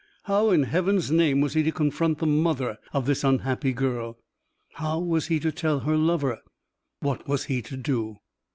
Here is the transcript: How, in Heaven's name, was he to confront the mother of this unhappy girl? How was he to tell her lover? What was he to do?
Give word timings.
How, 0.23 0.49
in 0.49 0.63
Heaven's 0.63 1.11
name, 1.11 1.41
was 1.41 1.53
he 1.53 1.61
to 1.61 1.71
confront 1.71 2.17
the 2.17 2.25
mother 2.25 2.79
of 2.91 3.05
this 3.05 3.23
unhappy 3.23 3.71
girl? 3.71 4.17
How 4.73 4.97
was 4.97 5.27
he 5.27 5.39
to 5.41 5.51
tell 5.51 5.81
her 5.81 5.95
lover? 5.95 6.39
What 7.01 7.27
was 7.27 7.43
he 7.43 7.61
to 7.61 7.77
do? 7.77 8.17